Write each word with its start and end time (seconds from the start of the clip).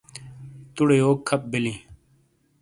تُؤڑے 0.73 0.95
یوک 1.01 1.19
کھپ 1.27 1.41
بلیں؟ 1.51 1.79